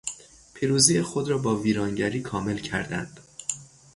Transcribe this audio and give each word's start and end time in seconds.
پیروزی 0.53 1.01
خود 1.01 1.27
را 1.29 1.37
با 1.37 1.55
ویرانگری 1.55 2.21
کامل 2.21 2.57
کردند. 2.57 3.19